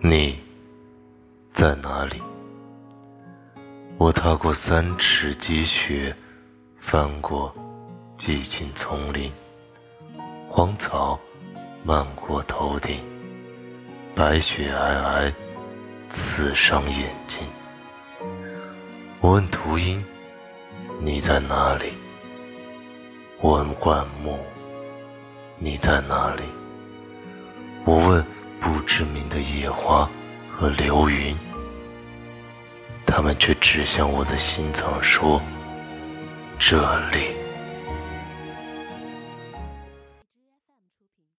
[0.00, 0.38] 你
[1.52, 2.22] 在哪里？
[3.98, 6.14] 我踏过三尺积雪，
[6.78, 7.52] 翻过
[8.16, 9.32] 寂静丛林，
[10.48, 11.18] 荒草
[11.82, 13.00] 漫过头顶，
[14.14, 15.32] 白雪皑皑，
[16.08, 17.44] 刺伤眼睛。
[19.20, 20.00] 我问秃鹰，
[21.00, 21.92] 你在哪里？
[23.40, 24.38] 我问灌木，
[25.58, 26.44] 你在哪里？
[27.84, 28.24] 我问
[28.98, 30.10] 知名的野花
[30.52, 31.36] 和流云。
[33.06, 35.40] 他们却指向我的心脏，说
[36.58, 37.28] ：“这里。”